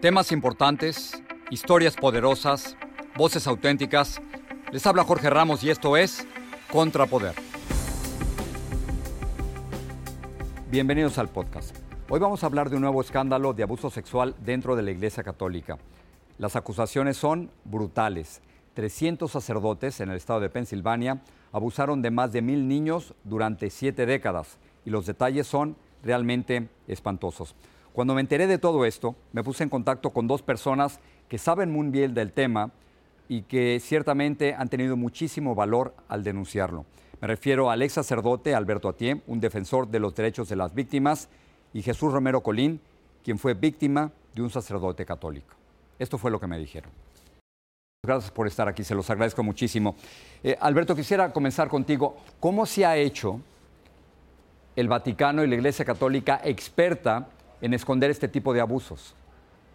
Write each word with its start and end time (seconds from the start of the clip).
Temas 0.00 0.32
importantes, 0.32 1.22
historias 1.50 1.94
poderosas, 1.94 2.74
voces 3.18 3.46
auténticas. 3.46 4.18
Les 4.72 4.86
habla 4.86 5.04
Jorge 5.04 5.28
Ramos 5.28 5.62
y 5.62 5.68
esto 5.68 5.94
es 5.94 6.26
Contrapoder. 6.72 7.34
Bienvenidos 10.70 11.18
al 11.18 11.28
podcast. 11.28 11.76
Hoy 12.08 12.18
vamos 12.18 12.42
a 12.42 12.46
hablar 12.46 12.70
de 12.70 12.76
un 12.76 12.82
nuevo 12.82 13.02
escándalo 13.02 13.52
de 13.52 13.62
abuso 13.62 13.90
sexual 13.90 14.34
dentro 14.42 14.74
de 14.74 14.84
la 14.84 14.90
Iglesia 14.90 15.22
Católica. 15.22 15.76
Las 16.38 16.56
acusaciones 16.56 17.18
son 17.18 17.50
brutales. 17.64 18.40
300 18.72 19.30
sacerdotes 19.30 20.00
en 20.00 20.08
el 20.08 20.16
estado 20.16 20.40
de 20.40 20.48
Pensilvania 20.48 21.20
abusaron 21.52 22.00
de 22.00 22.10
más 22.10 22.32
de 22.32 22.40
mil 22.40 22.68
niños 22.68 23.12
durante 23.24 23.68
siete 23.68 24.06
décadas 24.06 24.56
y 24.86 24.88
los 24.88 25.04
detalles 25.04 25.46
son 25.46 25.76
realmente 26.02 26.70
espantosos. 26.88 27.54
Cuando 27.92 28.14
me 28.14 28.20
enteré 28.20 28.46
de 28.46 28.58
todo 28.58 28.84
esto, 28.84 29.16
me 29.32 29.42
puse 29.42 29.64
en 29.64 29.68
contacto 29.68 30.10
con 30.10 30.26
dos 30.28 30.42
personas 30.42 31.00
que 31.28 31.38
saben 31.38 31.70
muy 31.70 31.88
bien 31.88 32.14
del 32.14 32.32
tema 32.32 32.70
y 33.28 33.42
que 33.42 33.80
ciertamente 33.80 34.54
han 34.54 34.68
tenido 34.68 34.96
muchísimo 34.96 35.54
valor 35.54 35.94
al 36.08 36.22
denunciarlo. 36.22 36.84
Me 37.20 37.28
refiero 37.28 37.70
al 37.70 37.82
ex 37.82 37.92
sacerdote 37.94 38.54
Alberto 38.54 38.88
Atié, 38.88 39.22
un 39.26 39.40
defensor 39.40 39.88
de 39.88 40.00
los 40.00 40.14
derechos 40.14 40.48
de 40.48 40.56
las 40.56 40.74
víctimas, 40.74 41.28
y 41.72 41.82
Jesús 41.82 42.12
Romero 42.12 42.42
Colín, 42.42 42.80
quien 43.22 43.38
fue 43.38 43.54
víctima 43.54 44.10
de 44.34 44.42
un 44.42 44.50
sacerdote 44.50 45.04
católico. 45.04 45.54
Esto 45.98 46.18
fue 46.18 46.30
lo 46.30 46.40
que 46.40 46.46
me 46.46 46.58
dijeron. 46.58 46.90
Gracias 48.02 48.30
por 48.30 48.46
estar 48.46 48.66
aquí, 48.66 48.82
se 48.82 48.94
los 48.94 49.10
agradezco 49.10 49.42
muchísimo. 49.42 49.94
Eh, 50.42 50.56
Alberto, 50.58 50.96
quisiera 50.96 51.32
comenzar 51.32 51.68
contigo. 51.68 52.16
¿Cómo 52.40 52.64
se 52.64 52.86
ha 52.86 52.96
hecho 52.96 53.40
el 54.74 54.88
Vaticano 54.88 55.44
y 55.44 55.48
la 55.48 55.56
Iglesia 55.56 55.84
Católica 55.84 56.40
experta 56.42 57.28
en 57.60 57.74
esconder 57.74 58.10
este 58.10 58.28
tipo 58.28 58.52
de 58.52 58.60
abusos? 58.60 59.14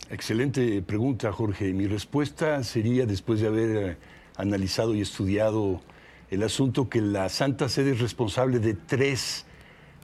Excelente 0.09 0.81
pregunta, 0.81 1.31
Jorge. 1.31 1.73
Mi 1.73 1.87
respuesta 1.87 2.63
sería, 2.63 3.05
después 3.05 3.41
de 3.41 3.47
haber 3.47 3.77
eh, 3.77 3.97
analizado 4.37 4.93
y 4.93 5.01
estudiado 5.01 5.81
el 6.29 6.43
asunto, 6.43 6.89
que 6.89 7.01
la 7.01 7.29
Santa 7.29 7.69
Sede 7.69 7.91
es 7.91 7.99
responsable 7.99 8.59
de 8.59 8.75
tres 8.75 9.45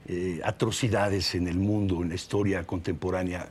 eh, 0.08 0.40
atrocidades 0.44 1.34
en 1.36 1.46
el 1.46 1.58
mundo, 1.58 2.02
en 2.02 2.08
la 2.08 2.16
historia 2.16 2.64
contemporánea. 2.64 3.50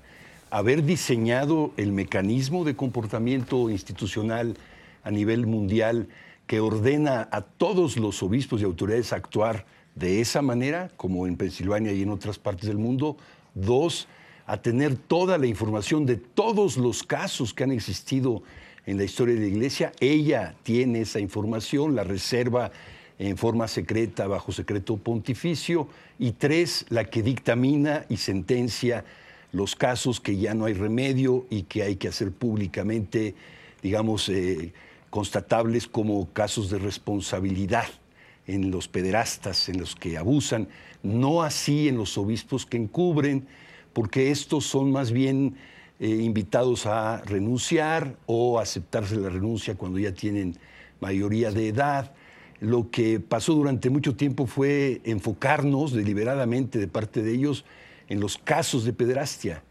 Haber 0.50 0.84
diseñado 0.84 1.72
el 1.78 1.94
mecanismo 1.94 2.66
de 2.66 2.76
comportamiento 2.76 3.70
institucional 3.70 4.58
a 5.04 5.12
nivel 5.12 5.48
mundial 5.48 6.10
que 6.48 6.60
ordena 6.60 7.30
a 7.32 7.42
todos 7.42 7.96
los 7.96 8.22
obispos 8.22 8.60
y 8.60 8.66
autoridades 8.66 9.14
actuar 9.14 9.66
de 9.96 10.20
esa 10.20 10.42
manera, 10.42 10.92
como 10.98 11.26
en 11.28 11.38
Pensilvania 11.38 11.94
y 11.94 12.02
en 12.02 12.10
otras 12.10 12.40
partes 12.40 12.68
del 12.68 12.78
mundo. 12.78 13.16
Dos, 13.56 14.10
a 14.52 14.62
tener 14.62 14.98
toda 14.98 15.38
la 15.38 15.48
información 15.48 16.06
de 16.06 16.18
todos 16.18 16.76
los 16.76 17.04
casos 17.04 17.54
que 17.54 17.64
han 17.64 17.72
existido 17.72 18.44
en 18.86 18.98
la 18.98 19.06
historia 19.06 19.34
de 19.36 19.40
la 19.40 19.48
Iglesia. 19.48 19.94
Ella 20.02 20.56
tiene 20.64 21.00
esa 21.00 21.22
información, 21.22 21.96
la 21.96 22.04
reserva 22.04 22.70
en 23.18 23.38
forma 23.38 23.70
secreta, 23.70 24.28
bajo 24.28 24.52
secreto 24.52 24.98
pontificio. 24.98 25.88
Y 26.20 26.34
tres, 26.34 26.86
la 26.90 27.06
que 27.06 27.24
dictamina 27.24 28.06
y 28.10 28.18
sentencia 28.18 29.06
los 29.54 29.74
casos 29.78 30.20
que 30.20 30.36
ya 30.36 30.54
no 30.54 30.66
hay 30.66 30.74
remedio 30.74 31.46
y 31.50 31.64
que 31.64 31.84
hay 31.84 31.96
que 31.96 32.10
hacer 32.10 32.34
públicamente, 32.34 33.36
digamos, 33.82 34.28
eh, 34.28 34.74
constatables 35.10 35.88
como 35.88 36.28
casos 36.34 36.70
de 36.70 36.78
responsabilidad 36.78 37.88
en 38.48 38.70
los 38.70 38.90
pederastas, 38.90 39.70
en 39.70 39.80
los 39.80 39.96
que 39.96 40.18
abusan, 40.18 40.68
no 41.04 41.42
así 41.42 41.88
en 41.88 41.96
los 41.96 42.18
obispos 42.18 42.66
que 42.66 42.76
encubren, 42.76 43.48
porque 43.94 44.32
estos 44.32 44.66
son 44.66 44.92
más 44.92 45.12
bien 45.12 45.56
eh, 46.00 46.08
invitados 46.08 46.86
a 46.86 47.22
renunciar 47.22 48.16
o 48.26 48.60
aceptarse 48.60 49.16
la 49.18 49.30
renuncia 49.30 49.76
cuando 49.76 50.00
ya 50.00 50.14
tienen 50.14 50.58
mayoría 51.00 51.52
de 51.52 51.68
edad. 51.68 52.14
Lo 52.60 52.90
que 52.90 53.20
pasó 53.20 53.54
durante 53.54 53.90
mucho 53.90 54.16
tiempo 54.16 54.46
fue 54.46 55.02
enfocarnos 55.04 55.94
deliberadamente 55.94 56.80
de 56.80 56.88
parte 56.88 57.22
de 57.22 57.34
ellos 57.34 57.66
en 58.08 58.20
los 58.20 58.38
casos 58.38 58.84
de 58.84 58.94
pederastia. 58.94 59.64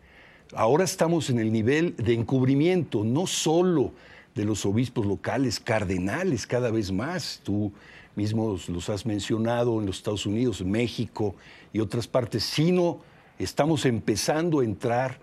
Ahora 0.54 0.84
estamos 0.84 1.30
en 1.30 1.38
el 1.38 1.52
nivel 1.52 1.94
de 1.96 2.14
encubrimiento, 2.14 3.04
no 3.04 3.26
solo 3.26 3.92
de 4.34 4.44
los 4.44 4.66
obispos 4.66 5.06
locales, 5.06 5.60
cardenales 5.60 6.46
cada 6.46 6.70
vez 6.70 6.90
más. 6.90 7.40
Tú 7.44 7.72
mismo 8.16 8.58
los 8.68 8.88
has 8.88 9.06
mencionado 9.06 9.80
en 9.80 9.86
los 9.86 9.98
Estados 9.98 10.26
Unidos, 10.26 10.64
México 10.64 11.36
y 11.72 11.80
otras 11.80 12.06
partes, 12.08 12.42
sino 12.44 13.00
Estamos 13.40 13.86
empezando 13.86 14.60
a 14.60 14.64
entrar, 14.64 15.18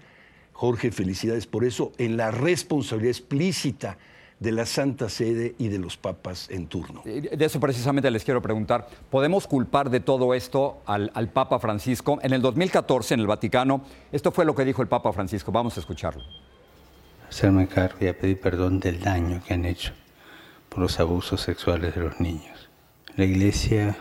Jorge, 0.52 0.92
felicidades 0.92 1.46
por 1.46 1.64
eso, 1.64 1.92
en 2.00 2.18
la 2.18 2.32
responsabilidad 2.32 3.12
explícita 3.12 3.98
de 4.40 4.52
la 4.52 4.66
Santa 4.66 5.08
Sede 5.08 5.54
y 5.60 5.68
de 5.68 5.78
los 5.78 5.98
papas 5.98 6.50
en 6.50 6.66
turno. 6.68 7.04
De 7.06 7.38
eso 7.40 7.60
precisamente 7.60 8.10
les 8.10 8.24
quiero 8.24 8.42
preguntar. 8.42 8.88
¿Podemos 9.12 9.46
culpar 9.46 9.92
de 9.92 10.00
todo 10.00 10.34
esto 10.34 10.82
al, 10.88 11.30
Papa 11.30 11.60
Francisco? 11.60 12.20
En 12.24 12.34
el 12.34 12.42
2014, 12.42 13.14
en 13.14 13.20
el 13.20 13.28
Vaticano, 13.28 13.82
esto 14.12 14.32
fue 14.32 14.46
lo 14.46 14.56
que 14.56 14.66
dijo 14.66 14.82
el 14.82 14.88
Papa 14.88 15.14
Francisco. 15.14 15.52
Vamos 15.52 15.78
a 15.78 15.80
escucharlo. 15.80 16.24
Hacerme 17.30 17.68
cargo 17.68 17.98
y 18.02 18.08
a 18.08 18.18
pedir 18.18 18.40
perdón 18.40 18.80
del 18.80 19.00
daño 19.00 19.44
que 19.46 19.54
han 19.54 19.66
hecho 19.66 19.94
por 20.70 20.80
los 20.80 21.00
abusos 21.00 21.42
sexuales 21.42 21.94
de 21.94 22.02
los 22.02 22.20
niños. 22.20 22.70
La 23.16 23.26
Iglesia 23.26 23.96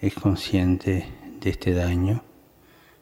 es 0.00 0.14
consciente 0.14 1.06
de 1.40 1.50
este 1.50 1.72
daño, 1.72 2.22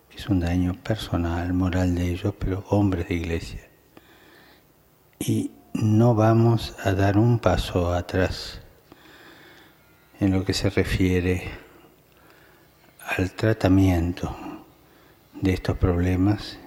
que 0.08 0.16
es 0.16 0.28
un 0.28 0.40
daño 0.40 0.74
personal, 0.74 1.52
moral 1.52 1.94
de 1.94 2.10
ellos, 2.10 2.34
pero 2.38 2.64
hombres 2.68 3.08
de 3.08 3.14
iglesia. 3.14 3.68
Y 5.18 5.50
no 5.74 6.14
vamos 6.14 6.76
a 6.84 6.92
dar 6.92 7.18
un 7.18 7.40
paso 7.40 7.92
atrás 7.92 8.60
en 10.20 10.32
lo 10.32 10.44
que 10.44 10.54
se 10.54 10.70
refiere 10.70 11.50
al 13.16 13.32
tratamiento 13.32 14.34
de 15.34 15.52
estos 15.52 15.76
problemas 15.76 16.58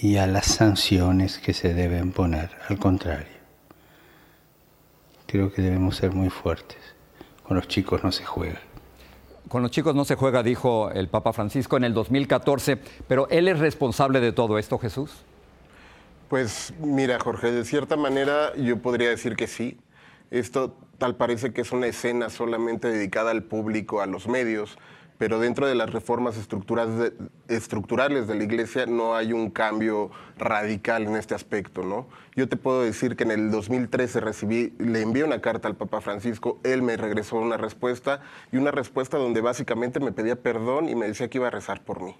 y 0.00 0.16
a 0.16 0.26
las 0.26 0.46
sanciones 0.46 1.38
que 1.38 1.52
se 1.52 1.74
deben 1.74 2.12
poner. 2.12 2.50
Al 2.68 2.78
contrario, 2.78 3.38
creo 5.26 5.52
que 5.52 5.62
debemos 5.62 5.96
ser 5.96 6.12
muy 6.12 6.30
fuertes. 6.30 6.78
Con 7.42 7.56
los 7.56 7.68
chicos 7.68 8.04
no 8.04 8.12
se 8.12 8.24
juega 8.24 8.60
con 9.48 9.62
los 9.62 9.70
chicos 9.70 9.94
no 9.94 10.04
se 10.04 10.16
juega, 10.16 10.42
dijo 10.42 10.90
el 10.90 11.08
Papa 11.08 11.32
Francisco 11.32 11.76
en 11.76 11.84
el 11.84 11.94
2014, 11.94 12.78
pero 13.06 13.28
¿él 13.30 13.48
es 13.48 13.58
responsable 13.58 14.20
de 14.20 14.32
todo 14.32 14.58
esto, 14.58 14.78
Jesús? 14.78 15.24
Pues 16.28 16.74
mira, 16.80 17.18
Jorge, 17.18 17.50
de 17.50 17.64
cierta 17.64 17.96
manera 17.96 18.54
yo 18.56 18.78
podría 18.78 19.08
decir 19.08 19.34
que 19.34 19.46
sí. 19.46 19.78
Esto 20.30 20.76
tal 20.98 21.16
parece 21.16 21.52
que 21.52 21.62
es 21.62 21.72
una 21.72 21.86
escena 21.86 22.28
solamente 22.28 22.88
dedicada 22.88 23.30
al 23.30 23.44
público, 23.44 24.02
a 24.02 24.06
los 24.06 24.28
medios, 24.28 24.76
pero 25.18 25.40
dentro 25.40 25.66
de 25.66 25.74
las 25.74 25.90
reformas 25.90 26.36
estructurales 26.36 28.26
de 28.28 28.34
la 28.34 28.44
Iglesia 28.44 28.86
no 28.86 29.16
hay 29.16 29.32
un 29.32 29.50
cambio 29.50 30.10
radical 30.38 31.02
en 31.04 31.16
este 31.16 31.34
aspecto, 31.34 31.82
¿no? 31.82 32.06
Yo 32.36 32.48
te 32.48 32.56
puedo 32.56 32.82
decir 32.82 33.16
que 33.16 33.24
en 33.24 33.32
el 33.32 33.50
2013 33.50 34.20
recibí, 34.20 34.72
le 34.78 35.02
envié 35.02 35.24
una 35.24 35.40
carta 35.40 35.66
al 35.66 35.74
Papa 35.74 36.00
Francisco, 36.00 36.60
él 36.62 36.82
me 36.82 36.96
regresó 36.96 37.36
una 37.36 37.56
respuesta 37.56 38.22
y 38.52 38.56
una 38.56 38.70
respuesta 38.70 39.18
donde 39.18 39.40
básicamente 39.40 39.98
me 39.98 40.12
pedía 40.12 40.36
perdón 40.36 40.88
y 40.88 40.94
me 40.94 41.08
decía 41.08 41.28
que 41.28 41.38
iba 41.38 41.48
a 41.48 41.50
rezar 41.50 41.82
por 41.82 42.00
mí 42.00 42.14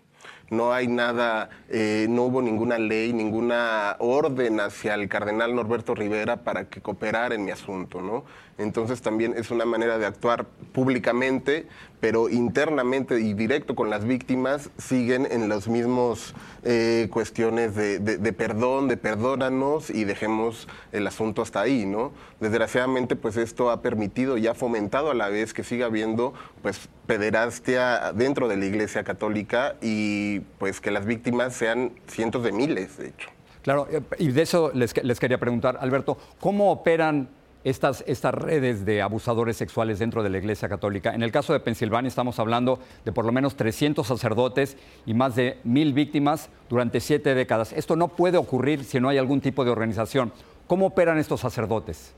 no 0.51 0.73
hay 0.73 0.89
nada, 0.89 1.51
eh, 1.69 2.07
no 2.09 2.25
hubo 2.25 2.43
ninguna 2.43 2.79
ley, 2.79 3.13
ninguna 3.13 3.97
orden 3.99 4.61
hacia 4.61 4.95
el 4.95 5.09
cardenal 5.09 5.55
Norberto 5.55 5.95
Rivera 5.95 6.39
para 6.39 6.65
que 6.69 6.81
cooperara 6.81 7.35
en 7.35 7.45
mi 7.45 7.51
asunto, 7.51 8.01
¿no? 8.01 8.25
Entonces 8.57 9.03
también 9.03 9.35
es 9.37 9.51
una 9.53 9.65
manera 9.65 9.99
de 9.99 10.07
actuar 10.07 10.47
públicamente, 10.73 11.67
pero 12.01 12.29
internamente 12.29 13.21
y 13.21 13.35
directo 13.35 13.77
con 13.77 13.89
las 13.89 14.05
víctimas 14.05 14.71
siguen 14.79 15.29
en 15.31 15.49
las 15.49 15.69
mismas 15.69 16.35
eh, 16.65 17.09
cuestiones 17.13 17.77
de, 17.77 18.33
perdón, 18.33 18.89
de 18.89 18.97
perdónanos 18.97 19.91
y 19.91 20.05
dejemos 20.05 20.67
el 20.91 21.07
asunto 21.07 21.43
hasta 21.43 21.61
ahí, 21.61 21.87
¿no? 21.87 22.13
Desgraciadamente, 22.41 23.15
pues 23.15 23.37
esto 23.37 23.71
ha 23.71 23.81
permitido 23.81 24.39
y 24.39 24.49
ha 24.49 24.55
fomentado 24.55 25.11
a 25.11 25.15
la 25.15 25.29
vez 25.29 25.55
que 25.55 25.63
siga 25.63 25.87
habiendo, 25.87 26.35
pues, 26.63 26.89
pederastia 27.09 28.13
dentro 28.13 28.47
de 28.47 28.57
la 28.57 28.67
Iglesia 28.67 29.03
Católica 29.03 29.75
y, 29.81 30.41
pues, 30.59 30.81
que 30.81 30.93
las 30.93 31.07
víctimas 31.07 31.55
sean 31.55 31.93
cientos 32.07 32.45
de 32.45 32.53
miles, 32.53 32.99
de 32.99 33.09
hecho. 33.09 33.31
Claro, 33.63 33.89
y 34.19 34.29
de 34.29 34.43
eso 34.43 34.71
les, 34.73 35.03
les 35.03 35.19
quería 35.19 35.39
preguntar, 35.39 35.79
Alberto, 35.81 36.19
¿cómo 36.39 36.71
operan 36.71 37.29
estas, 37.65 38.05
estas 38.07 38.35
redes 38.35 38.85
de 38.85 39.03
abusadores 39.03 39.57
sexuales 39.57 39.99
dentro 39.99 40.23
de 40.23 40.31
la 40.31 40.39
Iglesia 40.39 40.69
Católica. 40.69 41.15
En 41.15 41.23
el 41.23 41.33
caso 41.33 41.53
de 41.53 41.61
Pensilvania 41.61 42.09
estamos 42.09 42.39
hablando 42.39 42.79
de 43.05 43.13
por 43.13 43.25
lo 43.25 43.33
menos 43.33 43.57
300 43.57 44.07
sacerdotes 44.07 44.77
y 45.07 45.15
más 45.15 45.35
de 45.35 45.59
mil 45.65 45.93
víctimas 45.93 46.51
durante 46.69 47.01
siete 47.01 47.35
décadas. 47.35 47.73
Esto 47.73 47.97
no 47.97 48.09
puede 48.09 48.39
ocurrir 48.39 48.85
si 48.85 49.01
no 49.01 49.09
hay 49.09 49.19
algún 49.19 49.41
tipo 49.41 49.65
de 49.65 49.71
organización. 49.71 50.33
¿Cómo 50.67 50.87
operan 50.87 51.19
estos 51.19 51.41
sacerdotes? 51.41 52.15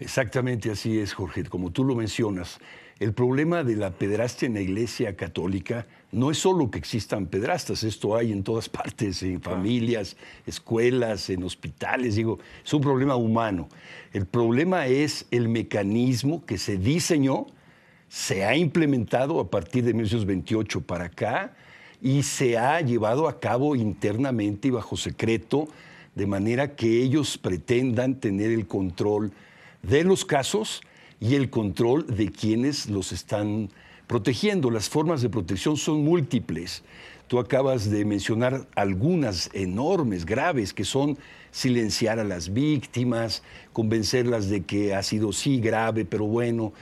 Exactamente 0.00 0.70
así 0.70 0.98
es, 0.98 1.12
Jorge. 1.12 1.44
Como 1.44 1.70
tú 1.70 1.84
lo 1.84 1.94
mencionas, 1.94 2.58
el 3.00 3.12
problema 3.12 3.64
de 3.64 3.76
la 3.76 3.90
pederastia 3.90 4.46
en 4.46 4.54
la 4.54 4.60
Iglesia 4.60 5.16
Católica 5.16 5.86
no 6.12 6.30
es 6.30 6.38
solo 6.38 6.70
que 6.70 6.78
existan 6.78 7.26
pedrastas, 7.26 7.82
esto 7.82 8.14
hay 8.16 8.30
en 8.30 8.44
todas 8.44 8.68
partes, 8.70 9.22
en 9.22 9.40
familias, 9.40 10.16
escuelas, 10.46 11.28
en 11.30 11.42
hospitales, 11.42 12.14
digo, 12.14 12.38
es 12.64 12.72
un 12.72 12.82
problema 12.82 13.16
humano. 13.16 13.68
El 14.12 14.26
problema 14.26 14.86
es 14.86 15.26
el 15.32 15.48
mecanismo 15.48 16.44
que 16.46 16.56
se 16.56 16.76
diseñó, 16.78 17.46
se 18.08 18.44
ha 18.44 18.56
implementado 18.56 19.40
a 19.40 19.50
partir 19.50 19.84
de 19.84 19.92
1928 19.92 20.82
para 20.82 21.06
acá 21.06 21.56
y 22.00 22.22
se 22.22 22.56
ha 22.56 22.80
llevado 22.80 23.26
a 23.26 23.40
cabo 23.40 23.74
internamente 23.74 24.68
y 24.68 24.70
bajo 24.70 24.96
secreto, 24.96 25.66
de 26.14 26.28
manera 26.28 26.76
que 26.76 27.02
ellos 27.02 27.38
pretendan 27.38 28.20
tener 28.20 28.52
el 28.52 28.68
control 28.68 29.32
de 29.82 30.04
los 30.04 30.24
casos 30.24 30.80
y 31.20 31.34
el 31.34 31.50
control 31.50 32.06
de 32.06 32.30
quienes 32.30 32.88
los 32.88 33.12
están 33.12 33.70
protegiendo. 34.06 34.70
Las 34.70 34.88
formas 34.88 35.22
de 35.22 35.30
protección 35.30 35.76
son 35.76 36.04
múltiples. 36.04 36.82
Tú 37.28 37.38
acabas 37.38 37.90
de 37.90 38.04
mencionar 38.04 38.66
algunas 38.74 39.50
enormes, 39.54 40.26
graves, 40.26 40.74
que 40.74 40.84
son 40.84 41.16
silenciar 41.50 42.18
a 42.18 42.24
las 42.24 42.52
víctimas, 42.52 43.42
convencerlas 43.72 44.50
de 44.50 44.62
que 44.62 44.94
ha 44.94 45.02
sido 45.02 45.32
sí 45.32 45.60
grave, 45.60 46.04
pero 46.04 46.26
bueno. 46.26 46.72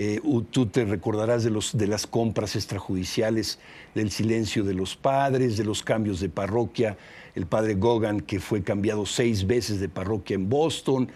Eh, 0.00 0.20
tú 0.52 0.66
te 0.66 0.84
recordarás 0.84 1.42
de, 1.42 1.50
los, 1.50 1.76
de 1.76 1.88
las 1.88 2.06
compras 2.06 2.54
extrajudiciales, 2.54 3.58
del 3.96 4.12
silencio 4.12 4.62
de 4.62 4.72
los 4.72 4.94
padres, 4.94 5.56
de 5.56 5.64
los 5.64 5.82
cambios 5.82 6.20
de 6.20 6.28
parroquia. 6.28 6.96
El 7.34 7.46
padre 7.46 7.74
Gogan, 7.74 8.20
que 8.20 8.38
fue 8.38 8.62
cambiado 8.62 9.06
seis 9.06 9.44
veces 9.44 9.80
de 9.80 9.88
parroquia 9.88 10.36
en 10.36 10.48
Boston. 10.48 11.10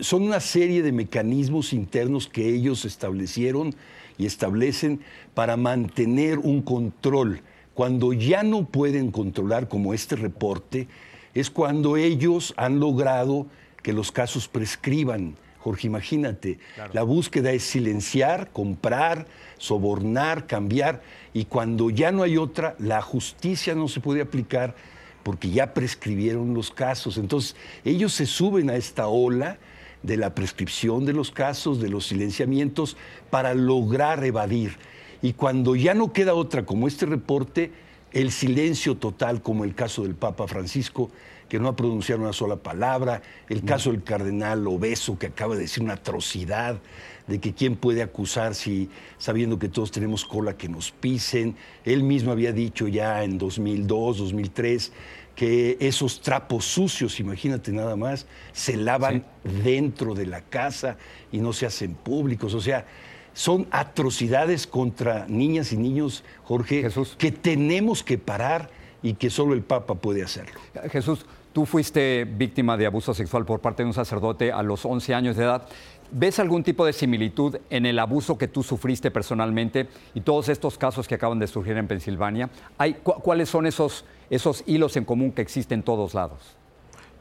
Son 0.00 0.22
una 0.22 0.40
serie 0.40 0.82
de 0.82 0.92
mecanismos 0.92 1.72
internos 1.72 2.28
que 2.28 2.48
ellos 2.48 2.84
establecieron 2.84 3.74
y 4.18 4.26
establecen 4.26 5.00
para 5.32 5.56
mantener 5.56 6.38
un 6.38 6.62
control. 6.62 7.40
Cuando 7.74 8.12
ya 8.12 8.42
no 8.42 8.66
pueden 8.66 9.10
controlar, 9.10 9.68
como 9.68 9.94
este 9.94 10.16
reporte, 10.16 10.86
es 11.34 11.50
cuando 11.50 11.96
ellos 11.96 12.54
han 12.56 12.78
logrado 12.78 13.46
que 13.82 13.92
los 13.92 14.12
casos 14.12 14.48
prescriban. 14.48 15.36
Jorge, 15.58 15.86
imagínate, 15.86 16.58
la 16.92 17.02
búsqueda 17.02 17.50
es 17.52 17.62
silenciar, 17.62 18.50
comprar, 18.52 19.26
sobornar, 19.56 20.46
cambiar, 20.46 21.02
y 21.32 21.46
cuando 21.46 21.88
ya 21.88 22.12
no 22.12 22.22
hay 22.22 22.36
otra, 22.36 22.76
la 22.78 23.00
justicia 23.00 23.74
no 23.74 23.88
se 23.88 24.00
puede 24.00 24.20
aplicar 24.20 24.74
porque 25.24 25.50
ya 25.50 25.74
prescribieron 25.74 26.54
los 26.54 26.70
casos. 26.70 27.18
Entonces, 27.18 27.56
ellos 27.84 28.12
se 28.12 28.26
suben 28.26 28.70
a 28.70 28.76
esta 28.76 29.08
ola 29.08 29.58
de 30.04 30.16
la 30.16 30.34
prescripción 30.34 31.06
de 31.06 31.14
los 31.14 31.32
casos, 31.32 31.80
de 31.80 31.88
los 31.88 32.06
silenciamientos, 32.06 32.96
para 33.30 33.54
lograr 33.54 34.22
evadir. 34.22 34.76
Y 35.22 35.32
cuando 35.32 35.74
ya 35.74 35.94
no 35.94 36.12
queda 36.12 36.34
otra 36.34 36.66
como 36.66 36.86
este 36.86 37.06
reporte, 37.06 37.72
el 38.12 38.30
silencio 38.30 38.96
total, 38.96 39.42
como 39.42 39.64
el 39.64 39.74
caso 39.74 40.02
del 40.02 40.14
Papa 40.14 40.46
Francisco, 40.46 41.10
que 41.48 41.58
no 41.58 41.68
ha 41.68 41.76
pronunciado 41.76 42.22
una 42.22 42.32
sola 42.32 42.56
palabra, 42.56 43.22
el 43.48 43.64
caso 43.64 43.90
del 43.90 44.02
cardenal 44.02 44.66
obeso, 44.66 45.18
que 45.18 45.26
acaba 45.26 45.54
de 45.54 45.62
decir 45.62 45.82
una 45.82 45.94
atrocidad, 45.94 46.80
de 47.26 47.40
que 47.40 47.54
quién 47.54 47.76
puede 47.76 48.02
acusar 48.02 48.54
si 48.54 48.90
sabiendo 49.18 49.58
que 49.58 49.68
todos 49.68 49.90
tenemos 49.90 50.24
cola 50.24 50.56
que 50.56 50.68
nos 50.68 50.90
pisen. 50.90 51.56
Él 51.84 52.02
mismo 52.02 52.32
había 52.32 52.52
dicho 52.52 52.88
ya 52.88 53.24
en 53.24 53.38
2002, 53.38 54.18
2003, 54.18 54.92
que 55.34 55.76
esos 55.80 56.20
trapos 56.20 56.64
sucios, 56.64 57.18
imagínate 57.20 57.72
nada 57.72 57.96
más, 57.96 58.26
se 58.52 58.76
lavan 58.76 59.24
dentro 59.64 60.14
de 60.14 60.26
la 60.26 60.42
casa 60.42 60.96
y 61.32 61.38
no 61.38 61.52
se 61.52 61.66
hacen 61.66 61.94
públicos. 61.94 62.54
O 62.54 62.60
sea, 62.60 62.86
son 63.32 63.66
atrocidades 63.70 64.66
contra 64.66 65.26
niñas 65.28 65.72
y 65.72 65.76
niños, 65.76 66.24
Jorge, 66.44 66.88
que 67.18 67.32
tenemos 67.32 68.02
que 68.02 68.16
parar 68.16 68.70
y 69.04 69.14
que 69.14 69.28
solo 69.28 69.52
el 69.52 69.62
Papa 69.62 69.94
puede 69.94 70.22
hacerlo. 70.22 70.58
Jesús, 70.90 71.26
tú 71.52 71.66
fuiste 71.66 72.24
víctima 72.24 72.76
de 72.78 72.86
abuso 72.86 73.12
sexual 73.12 73.44
por 73.44 73.60
parte 73.60 73.82
de 73.82 73.86
un 73.86 73.92
sacerdote 73.92 74.50
a 74.50 74.62
los 74.62 74.84
11 74.86 75.14
años 75.14 75.36
de 75.36 75.44
edad. 75.44 75.68
¿Ves 76.10 76.38
algún 76.38 76.62
tipo 76.64 76.86
de 76.86 76.94
similitud 76.94 77.56
en 77.68 77.84
el 77.84 77.98
abuso 77.98 78.38
que 78.38 78.48
tú 78.48 78.62
sufriste 78.62 79.10
personalmente 79.10 79.88
y 80.14 80.22
todos 80.22 80.48
estos 80.48 80.78
casos 80.78 81.06
que 81.06 81.16
acaban 81.16 81.38
de 81.38 81.46
surgir 81.46 81.76
en 81.76 81.86
Pensilvania? 81.86 82.48
¿Hay, 82.78 82.94
¿Cuáles 82.94 83.50
son 83.50 83.66
esos, 83.66 84.06
esos 84.30 84.64
hilos 84.66 84.96
en 84.96 85.04
común 85.04 85.32
que 85.32 85.42
existen 85.42 85.80
en 85.80 85.84
todos 85.84 86.14
lados? 86.14 86.56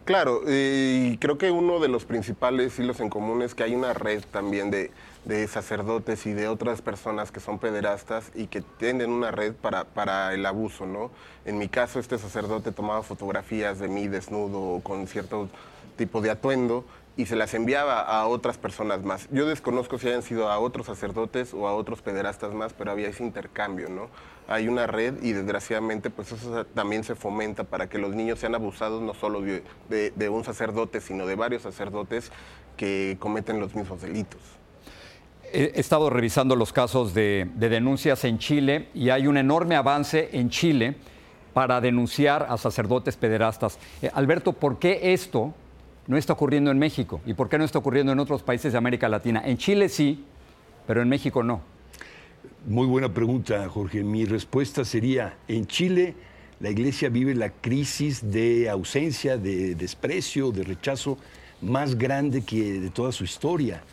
Claro, 0.06 0.42
y 0.46 1.18
creo 1.20 1.38
que 1.38 1.50
uno 1.50 1.80
de 1.80 1.88
los 1.88 2.04
principales 2.04 2.78
hilos 2.78 3.00
en 3.00 3.10
común 3.10 3.42
es 3.42 3.56
que 3.56 3.64
hay 3.64 3.74
una 3.74 3.94
red 3.94 4.22
también 4.32 4.70
de, 4.70 4.92
de 5.24 5.48
sacerdotes 5.48 6.26
y 6.26 6.34
de 6.34 6.50
otras 6.50 6.82
personas 6.82 7.32
que 7.32 7.40
son 7.40 7.58
pederastas 7.58 8.30
y 8.36 8.48
que 8.48 8.62
tienen 8.62 9.12
una 9.12 9.32
red 9.32 9.54
para, 9.54 9.86
para, 9.86 10.34
el 10.34 10.46
abuso, 10.46 10.86
¿no? 10.86 11.10
En 11.46 11.58
mi 11.58 11.70
caso, 11.70 12.00
este 12.00 12.18
sacerdote 12.18 12.74
tomaba 12.74 13.02
fotografías 13.02 13.80
de 13.80 13.88
mí 13.88 14.10
desnudo 14.10 14.82
con 14.82 15.08
cierto 15.08 15.48
tipo 15.96 16.20
de 16.20 16.32
atuendo 16.32 16.84
y 17.16 17.28
se 17.28 17.36
las 17.36 17.54
enviaba 17.54 18.02
a 18.02 18.26
otras 18.26 18.58
personas 18.58 19.04
más. 19.04 19.28
Yo 19.32 19.46
desconozco 19.46 20.00
si 20.00 20.08
hayan 20.08 20.24
sido 20.24 20.50
a 20.50 20.58
otros 20.58 20.88
sacerdotes 20.88 21.54
o 21.54 21.68
a 21.68 21.76
otros 21.76 22.02
pederastas 22.02 22.54
más, 22.54 22.74
pero 22.74 22.92
había 22.92 23.08
ese 23.08 23.24
intercambio, 23.24 23.90
¿no? 23.90 24.10
Hay 24.48 24.68
una 24.68 24.88
red 24.88 25.22
y 25.22 25.34
desgraciadamente 25.34 26.10
pues 26.10 26.32
eso 26.32 26.66
también 26.66 27.04
se 27.04 27.16
fomenta 27.16 27.64
para 27.64 27.88
que 27.88 27.98
los 27.98 28.16
niños 28.16 28.40
sean 28.40 28.56
abusados 28.56 29.02
no 29.02 29.14
solo 29.14 29.42
de, 29.42 30.30
un 30.30 30.44
sacerdote, 30.44 31.02
sino 31.02 31.26
de 31.26 31.36
varios 31.36 31.62
sacerdotes 31.62 32.32
que 32.76 33.16
cometen 33.20 33.60
los 33.60 33.76
mismos 33.76 34.02
delitos. 34.02 34.42
He 35.52 35.80
estado 35.80 36.10
revisando 36.10 36.56
los 36.56 36.74
casos 36.74 37.14
de, 37.14 37.48
denuncias 37.56 38.24
en 38.26 38.40
Chile 38.40 38.90
y 38.96 39.12
hay 39.12 39.28
un 39.28 39.38
enorme 39.38 39.76
avance 39.76 40.30
en 40.34 40.50
Chile 40.50 40.96
para 41.54 41.80
denunciar 41.80 42.48
a 42.50 42.58
sacerdotes 42.58 43.16
pederastas. 43.16 43.78
Eh, 44.02 44.10
Alberto, 44.16 44.54
¿por 44.54 44.80
qué 44.80 45.14
esto 45.14 45.54
no 46.08 46.18
está 46.18 46.34
ocurriendo 46.34 46.72
en 46.72 46.80
México? 46.80 47.22
¿Y 47.26 47.34
por 47.34 47.50
qué 47.50 47.58
no 47.58 47.64
está 47.64 47.80
ocurriendo 47.80 48.12
en 48.12 48.20
otros 48.20 48.44
países 48.44 48.72
de 48.72 48.78
América 48.78 49.10
Latina? 49.10 49.42
En 49.46 49.58
Chile 49.58 49.90
sí, 49.90 50.24
pero 50.88 51.02
en 51.02 51.10
México 51.10 51.44
no. 51.44 51.62
Muy 52.66 52.88
buena 52.88 53.14
pregunta, 53.14 53.68
Jorge. 53.70 54.04
Mi 54.04 54.26
respuesta 54.26 54.86
sería, 54.86 55.38
en 55.48 55.66
Chile 55.68 56.16
la 56.60 56.70
iglesia 56.70 57.10
vive 57.10 57.36
la 57.36 57.50
crisis 57.50 58.32
de 58.32 58.70
ausencia, 58.70 59.38
de 59.38 59.76
desprecio, 59.76 60.52
de 60.52 60.64
rechazo 60.64 61.18
más 61.62 61.98
grande 61.98 62.44
que 62.44 62.80
de 62.80 62.90
toda 62.90 63.12
su 63.12 63.24
historia. 63.24 63.84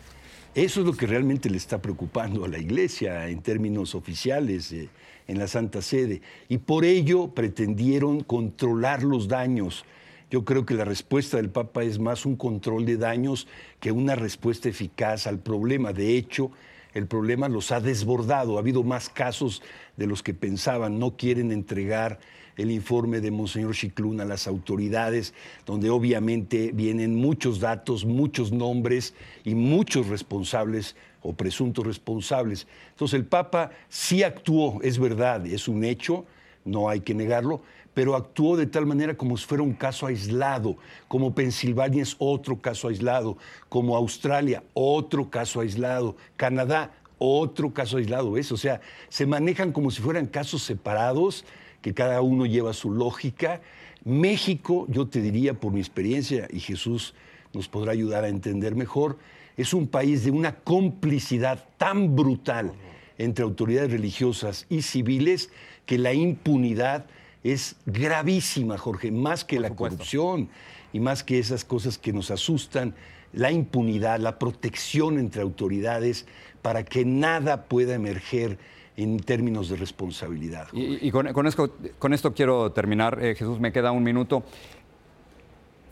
Eso 0.55 0.81
es 0.81 0.85
lo 0.85 0.93
que 0.93 1.07
realmente 1.07 1.49
le 1.49 1.57
está 1.57 1.81
preocupando 1.81 2.45
a 2.45 2.47
la 2.47 2.59
iglesia 2.59 3.27
en 3.27 3.41
términos 3.41 3.95
oficiales 3.95 4.71
eh, 4.71 4.89
en 5.27 5.39
la 5.39 5.47
Santa 5.47 5.81
Sede. 5.81 6.21
Y 6.49 6.59
por 6.59 6.85
ello 6.85 7.29
pretendieron 7.29 8.21
controlar 8.21 9.03
los 9.03 9.27
daños 9.27 9.85
yo 10.31 10.45
creo 10.45 10.65
que 10.65 10.73
la 10.73 10.85
respuesta 10.85 11.35
del 11.35 11.49
Papa 11.49 11.83
es 11.83 11.99
más 11.99 12.25
un 12.25 12.37
control 12.37 12.85
de 12.85 12.95
daños 12.95 13.47
que 13.81 13.91
una 13.91 14.15
respuesta 14.15 14.69
eficaz 14.69 15.27
al 15.27 15.39
problema. 15.39 15.91
De 15.91 16.15
hecho, 16.15 16.51
el 16.93 17.05
problema 17.05 17.49
los 17.49 17.73
ha 17.73 17.81
desbordado. 17.81 18.55
Ha 18.55 18.61
habido 18.61 18.81
más 18.83 19.09
casos 19.09 19.61
de 19.97 20.07
los 20.07 20.23
que 20.23 20.33
pensaban. 20.33 20.99
No 20.99 21.17
quieren 21.17 21.51
entregar 21.51 22.19
el 22.55 22.71
informe 22.71 23.19
de 23.19 23.29
Monseñor 23.29 23.75
Chiclún 23.75 24.21
a 24.21 24.25
las 24.25 24.47
autoridades, 24.47 25.33
donde 25.65 25.89
obviamente 25.89 26.71
vienen 26.73 27.13
muchos 27.13 27.59
datos, 27.59 28.05
muchos 28.05 28.53
nombres 28.53 29.13
y 29.43 29.53
muchos 29.53 30.07
responsables 30.07 30.95
o 31.21 31.33
presuntos 31.33 31.85
responsables. 31.85 32.67
Entonces 32.91 33.19
el 33.19 33.25
Papa 33.25 33.71
sí 33.89 34.23
actuó, 34.23 34.81
es 34.81 34.97
verdad, 34.97 35.45
es 35.45 35.67
un 35.67 35.83
hecho, 35.83 36.25
no 36.65 36.89
hay 36.89 37.01
que 37.01 37.13
negarlo, 37.13 37.61
pero 37.93 38.15
actuó 38.15 38.55
de 38.55 38.67
tal 38.67 38.85
manera 38.85 39.15
como 39.15 39.37
si 39.37 39.45
fuera 39.45 39.63
un 39.63 39.73
caso 39.73 40.07
aislado, 40.07 40.77
como 41.07 41.35
Pensilvania 41.35 42.03
es 42.03 42.15
otro 42.19 42.61
caso 42.61 42.87
aislado, 42.87 43.37
como 43.69 43.97
Australia, 43.97 44.63
otro 44.73 45.29
caso 45.29 45.59
aislado, 45.59 46.15
Canadá, 46.37 46.91
otro 47.17 47.73
caso 47.73 47.97
aislado, 47.97 48.31
¿ves? 48.31 48.51
O 48.51 48.57
sea, 48.57 48.81
se 49.09 49.25
manejan 49.25 49.71
como 49.71 49.91
si 49.91 50.01
fueran 50.01 50.25
casos 50.25 50.63
separados, 50.63 51.45
que 51.81 51.93
cada 51.93 52.21
uno 52.21 52.45
lleva 52.45 52.73
su 52.73 52.91
lógica. 52.91 53.61
México, 54.03 54.85
yo 54.89 55.07
te 55.07 55.21
diría 55.21 55.53
por 55.53 55.73
mi 55.73 55.79
experiencia, 55.79 56.47
y 56.51 56.59
Jesús 56.59 57.13
nos 57.53 57.67
podrá 57.67 57.91
ayudar 57.91 58.23
a 58.23 58.29
entender 58.29 58.75
mejor, 58.75 59.17
es 59.57 59.73
un 59.73 59.87
país 59.87 60.23
de 60.23 60.31
una 60.31 60.55
complicidad 60.55 61.65
tan 61.77 62.15
brutal 62.15 62.71
entre 63.17 63.43
autoridades 63.43 63.91
religiosas 63.91 64.65
y 64.69 64.81
civiles 64.81 65.49
que 65.85 65.97
la 65.97 66.13
impunidad 66.13 67.05
es 67.43 67.75
gravísima, 67.85 68.77
Jorge, 68.77 69.11
más 69.11 69.43
que 69.43 69.59
la 69.59 69.71
corrupción 69.71 70.49
y 70.93 70.99
más 70.99 71.23
que 71.23 71.39
esas 71.39 71.65
cosas 71.65 71.97
que 71.97 72.13
nos 72.13 72.31
asustan, 72.31 72.93
la 73.33 73.51
impunidad, 73.51 74.19
la 74.19 74.37
protección 74.37 75.17
entre 75.17 75.41
autoridades 75.41 76.25
para 76.61 76.83
que 76.83 77.05
nada 77.05 77.63
pueda 77.63 77.95
emerger 77.95 78.57
en 78.97 79.19
términos 79.19 79.69
de 79.69 79.77
responsabilidad. 79.77 80.67
Y, 80.73 81.09
con, 81.11 81.27
esto, 81.47 81.75
con, 81.97 82.13
esto, 82.13 82.33
quiero 82.33 82.71
terminar, 82.71 83.23
eh, 83.23 83.35
Jesús, 83.35 83.59
me 83.59 83.71
queda 83.71 83.91
un 83.91 84.03
minuto. 84.03 84.43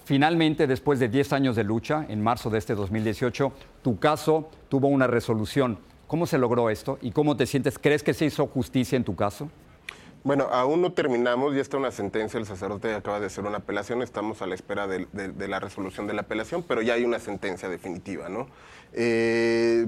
Finalmente, 0.03 0.67
después 0.67 0.99
de 0.99 1.07
10 1.07 1.33
años 1.33 1.55
de 1.55 1.63
lucha, 1.63 2.05
en 2.09 2.21
marzo 2.21 2.49
de 2.49 2.57
este 2.57 2.75
2018, 2.75 3.53
tu 3.81 3.99
caso 3.99 4.49
tuvo 4.67 4.87
una 4.87 5.07
resolución. 5.07 5.79
¿Cómo 6.09 6.25
se 6.25 6.39
logró 6.39 6.71
esto 6.71 6.97
y 7.03 7.11
cómo 7.11 7.37
te 7.37 7.45
sientes? 7.45 7.77
¿Crees 7.77 8.01
que 8.01 8.15
se 8.15 8.25
hizo 8.25 8.47
justicia 8.47 8.95
en 8.95 9.03
tu 9.03 9.15
caso? 9.15 9.47
Bueno, 10.23 10.45
aún 10.51 10.81
no 10.81 10.91
terminamos, 10.91 11.53
ya 11.53 11.61
está 11.61 11.77
una 11.77 11.91
sentencia, 11.91 12.39
el 12.39 12.47
sacerdote 12.47 12.95
acaba 12.95 13.19
de 13.19 13.27
hacer 13.27 13.45
una 13.45 13.59
apelación, 13.59 14.01
estamos 14.01 14.41
a 14.41 14.47
la 14.47 14.55
espera 14.55 14.87
de, 14.87 15.05
la 15.47 15.59
resolución 15.59 16.07
de 16.07 16.15
la 16.15 16.21
apelación, 16.21 16.63
pero 16.67 16.81
ya 16.81 16.95
hay 16.95 17.05
una 17.05 17.19
sentencia 17.19 17.69
definitiva, 17.69 18.27
¿no? 18.27 18.47
Eh, 18.93 19.85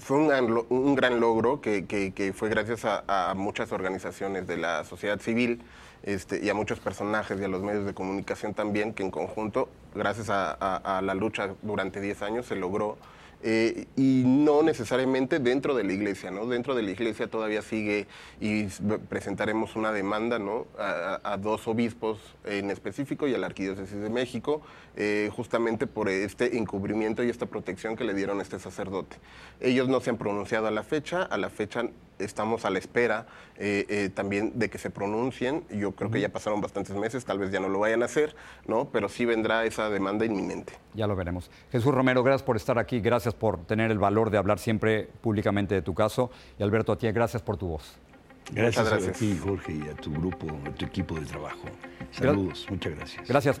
fue 0.00 0.16
un, 0.16 0.94
gran 0.96 1.20
logro 1.20 1.60
que, 1.60 2.32
fue 2.34 2.48
gracias 2.48 2.84
a, 2.84 3.32
muchas 3.36 3.70
organizaciones 3.70 4.48
de 4.48 4.56
la 4.56 4.82
sociedad 4.82 5.20
civil 5.20 5.62
este, 6.02 6.44
y 6.44 6.48
a 6.48 6.54
muchos 6.54 6.80
personajes 6.80 7.40
y 7.40 7.44
a 7.44 7.48
los 7.48 7.62
medios 7.62 7.86
de 7.86 7.94
comunicación 7.94 8.52
también, 8.52 8.94
que 8.94 9.04
en 9.04 9.12
conjunto, 9.12 9.68
gracias 9.94 10.26
a, 10.28 11.00
la 11.04 11.14
lucha 11.14 11.50
durante 11.62 12.00
10 12.00 12.22
años, 12.22 12.46
se 12.46 12.56
logró 12.56 12.98
eh, 13.42 13.86
y 13.96 14.22
no 14.26 14.62
necesariamente 14.62 15.38
dentro 15.38 15.74
de 15.74 15.84
la 15.84 15.92
iglesia, 15.92 16.30
¿no? 16.30 16.46
Dentro 16.46 16.74
de 16.74 16.82
la 16.82 16.90
iglesia 16.90 17.26
todavía 17.26 17.62
sigue 17.62 18.06
y 18.38 18.64
presentaremos 19.08 19.76
una 19.76 19.92
demanda, 19.92 20.38
¿no? 20.38 20.66
A, 20.78 21.36
dos 21.38 21.66
obispos 21.66 22.18
en 22.44 22.70
específico 22.70 23.26
y 23.26 23.34
a 23.34 23.38
la 23.38 23.46
Arquidiócesis 23.46 23.98
de 23.98 24.10
México, 24.10 24.60
eh, 24.96 25.30
justamente 25.32 25.86
por 25.86 26.08
este 26.08 26.58
encubrimiento 26.58 27.22
y 27.24 27.30
esta 27.30 27.46
protección 27.46 27.96
que 27.96 28.04
le 28.04 28.12
dieron 28.12 28.40
a 28.40 28.42
este 28.42 28.58
sacerdote. 28.58 29.16
Ellos 29.60 29.88
no 29.88 30.00
se 30.00 30.10
han 30.10 30.18
pronunciado 30.18 30.66
a 30.66 30.70
la 30.70 30.82
fecha, 30.82 31.22
a 31.22 31.38
la 31.38 31.48
fecha 31.48 31.84
estamos 32.20 32.64
a 32.64 32.70
la 32.70 32.78
espera 32.78 33.26
eh, 33.56 33.86
eh, 33.88 34.10
también 34.12 34.52
de 34.58 34.70
que 34.70 34.78
se 34.78 34.90
pronuncien. 34.90 35.64
Yo 35.70 35.92
creo 35.92 36.10
que 36.10 36.20
ya 36.20 36.28
pasaron 36.28 36.60
bastantes 36.60 36.94
meses, 36.96 37.24
tal 37.24 37.38
vez 37.38 37.50
ya 37.50 37.60
no 37.60 37.68
lo 37.68 37.80
vayan 37.80 38.02
a 38.02 38.06
hacer, 38.06 38.34
¿no? 38.66 38.90
Pero 38.90 39.08
sí 39.08 39.24
vendrá 39.24 39.64
esa 39.64 39.90
demanda 39.90 40.24
inminente. 40.24 40.72
Ya 40.94 41.06
lo 41.06 41.16
veremos. 41.16 41.50
Jesús 41.70 41.94
Romero, 41.94 42.22
gracias 42.22 42.42
por 42.42 42.56
estar 42.56 42.78
aquí, 42.78 43.00
gracias 43.00 43.34
por 43.34 43.64
tener 43.66 43.90
el 43.90 43.98
valor 43.98 44.30
de 44.30 44.38
hablar 44.38 44.58
siempre 44.58 45.08
públicamente 45.20 45.74
de 45.74 45.82
tu 45.82 45.94
caso. 45.94 46.30
Y 46.58 46.62
Alberto, 46.62 46.92
a 46.92 46.98
ti, 46.98 47.10
gracias 47.10 47.42
por 47.42 47.56
tu 47.56 47.68
voz. 47.68 47.98
Gracias, 48.52 48.88
gracias. 48.88 49.16
a 49.16 49.18
ti, 49.18 49.38
Jorge, 49.42 49.72
y 49.72 49.88
a 49.88 49.94
tu 49.94 50.12
grupo, 50.12 50.46
a 50.66 50.74
tu 50.74 50.84
equipo 50.84 51.14
de 51.14 51.26
trabajo. 51.26 51.68
Saludos, 52.10 52.66
muchas 52.68 52.94
gracias. 52.96 53.28
Gracias. 53.28 53.60